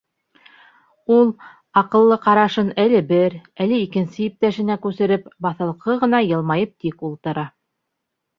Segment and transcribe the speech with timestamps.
[1.15, 1.27] Ул,
[1.81, 3.35] аҡыллы ҡарашын әле бер,
[3.67, 7.47] әле икенсе иптәшенә күсереп, баҫалҡы ғына йылмайып тик ултыра.